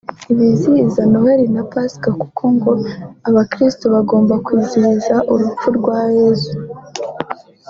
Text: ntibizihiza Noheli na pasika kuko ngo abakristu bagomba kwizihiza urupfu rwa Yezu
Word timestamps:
ntibizihiza 0.23 1.01
Noheli 1.11 1.45
na 1.55 1.63
pasika 1.71 2.09
kuko 2.21 2.43
ngo 2.55 2.71
abakristu 3.29 3.83
bagomba 3.93 4.33
kwizihiza 4.45 5.15
urupfu 5.33 5.67
rwa 5.77 5.99
Yezu 6.17 6.55